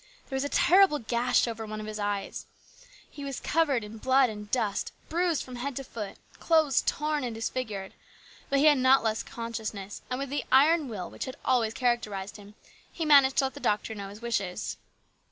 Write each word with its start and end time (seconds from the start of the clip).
There 0.29 0.35
was 0.35 0.43
a 0.43 0.49
terrible 0.49 0.97
gash 0.97 1.47
over 1.47 1.63
one 1.67 1.79
of 1.79 1.85
his 1.85 1.99
eyes. 1.99 2.47
He 3.07 3.23
was 3.23 3.39
covered 3.39 3.83
with 3.83 4.01
blood 4.01 4.31
and 4.31 4.49
dust, 4.49 4.91
bruised 5.09 5.43
from 5.43 5.57
head 5.57 5.75
to 5.75 5.83
foot, 5.83 6.15
with 6.31 6.39
clothes 6.39 6.81
torn 6.87 7.23
and 7.23 7.35
disfigured; 7.35 7.93
but 8.49 8.57
he 8.57 8.65
had 8.65 8.79
not 8.79 9.03
lost 9.03 9.27
consciousness, 9.27 10.01
and 10.09 10.17
with 10.17 10.29
the 10.31 10.43
iron 10.51 10.87
will 10.87 11.11
which 11.11 11.25
had 11.25 11.35
always 11.45 11.75
characterised 11.75 12.37
him 12.37 12.55
he 12.91 13.05
managed 13.05 13.37
to 13.37 13.43
let 13.45 13.53
the 13.53 13.59
doctor 13.59 13.93
know 13.93 14.09
his 14.09 14.23
wishes." 14.23 14.77